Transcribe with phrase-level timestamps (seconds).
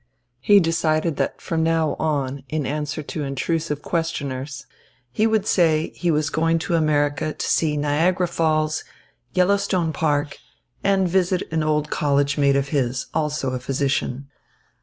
[0.39, 4.65] He decided that from now on, in answer to intrusive questioners,
[5.11, 8.83] he would say he was going to America to see Niagara Falls,
[9.33, 10.39] Yellowstone Park,
[10.83, 14.27] and visit an old collegemate of his, also a physician.